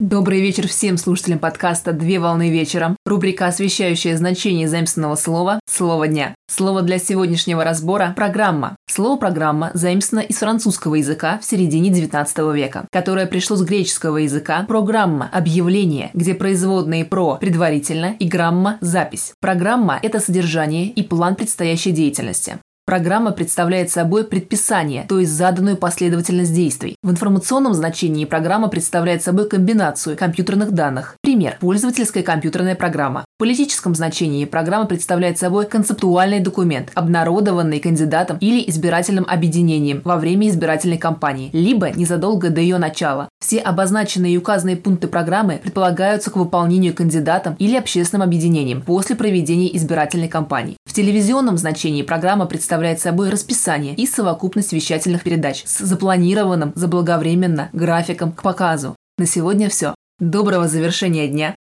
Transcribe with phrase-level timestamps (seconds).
[0.00, 2.96] Добрый вечер всем слушателям подкаста «Две волны вечером».
[3.04, 6.36] Рубрика, освещающая значение заимственного слова «Слово дня».
[6.48, 8.76] Слово для сегодняшнего разбора– программа.
[8.88, 14.64] Слово «программа» заимствовано из французского языка в середине XIX века, которое пришло с греческого языка
[14.68, 19.32] «программа»– объявление, где производные «про»– предварительно и «грамма»– запись.
[19.40, 22.58] Программа– это содержание и план предстоящей деятельности.
[22.88, 26.96] Программа представляет собой предписание, то есть заданную последовательность действий.
[27.02, 31.16] В информационном значении программа представляет собой комбинацию компьютерных данных.
[31.20, 33.26] Пример– пользовательская компьютерная программа.
[33.38, 40.98] Политическом значении программа представляет собой концептуальный документ, обнародованный кандидатом или избирательным объединением во время избирательной
[40.98, 43.28] кампании, либо незадолго до ее начала.
[43.38, 49.76] Все обозначенные и указанные пункты программы предполагаются к выполнению кандидатом или общественным объединением после проведения
[49.76, 50.76] избирательной кампании.
[50.84, 58.32] В телевизионном значении программа представляет собой расписание и совокупность вещательных передач с запланированным заблаговременно графиком
[58.32, 58.96] к показу.
[59.16, 59.94] На сегодня все.
[60.18, 61.54] Доброго завершения дня.